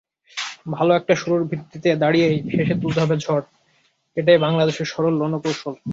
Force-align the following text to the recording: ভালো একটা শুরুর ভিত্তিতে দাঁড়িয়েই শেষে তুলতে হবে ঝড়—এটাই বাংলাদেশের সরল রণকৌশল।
ভালো 0.71 0.91
একটা 0.93 1.13
শুরুর 1.15 1.41
ভিত্তিতে 1.51 1.89
দাঁড়িয়েই 1.95 2.37
শেষে 2.51 2.75
তুলতে 2.81 2.99
হবে 3.03 3.15
ঝড়—এটাই 3.17 4.39
বাংলাদেশের 4.45 4.87
সরল 4.91 5.15
রণকৌশল। 5.19 5.73